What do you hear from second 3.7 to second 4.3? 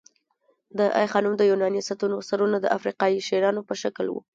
شکل وو